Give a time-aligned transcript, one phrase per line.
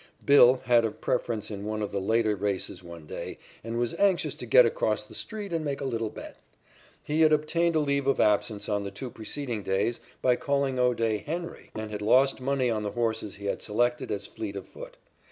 [0.25, 4.33] "Bill" had a preference in one of the later races one day and was anxious
[4.33, 6.37] to get across the street and make a little bet.
[7.03, 11.69] He had obtained a leave of absence on two preceding days by calling O'Day "Henry"
[11.75, 14.97] and had lost money on the horses he had selected as fleet of foot.